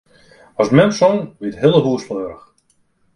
As 0.63 0.69
mem 0.77 0.89
song, 0.99 1.17
wie 1.39 1.49
it 1.51 1.59
hiele 1.61 1.81
hûs 1.85 2.03
fleurich. 2.07 2.43